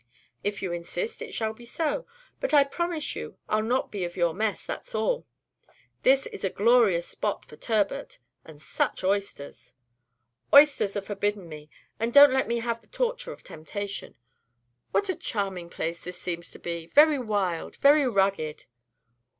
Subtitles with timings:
[0.43, 2.07] "If you insist, it shall be so;
[2.39, 5.27] but I promise you I'll not be of your mess, that's all.
[6.01, 9.73] This is a glorious spot for turbot and such oysters!"
[10.51, 11.69] "Oysters are forbidden me,
[11.99, 14.17] and don't let me have the torture of temptation.
[14.89, 16.87] What a charming place this seems to be!
[16.87, 18.65] very wild, very rugged."